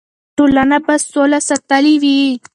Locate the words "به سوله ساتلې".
0.85-1.95